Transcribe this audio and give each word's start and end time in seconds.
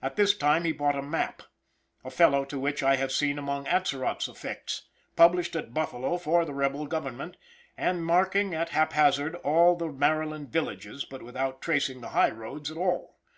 At 0.00 0.16
this 0.16 0.34
time 0.34 0.64
he 0.64 0.72
bought 0.72 0.96
a 0.96 1.02
map, 1.02 1.42
a 2.06 2.10
fellow 2.10 2.46
to 2.46 2.58
which 2.58 2.82
I 2.82 2.96
have 2.96 3.12
seen 3.12 3.38
among 3.38 3.66
Atzerott's 3.66 4.26
effects, 4.26 4.88
published 5.14 5.54
at 5.54 5.74
Buffalo 5.74 6.16
for 6.16 6.46
the 6.46 6.54
rebel 6.54 6.86
government, 6.86 7.36
and 7.76 8.02
marking 8.02 8.54
at 8.54 8.70
hap 8.70 8.94
hazard 8.94 9.34
all 9.34 9.76
the 9.76 9.88
Maryland 9.92 10.48
villages, 10.48 11.04
but 11.04 11.20
without 11.22 11.60
tracing 11.60 12.00
the 12.00 12.08
highroads 12.16 12.70
at 12.70 12.78
all. 12.78 13.18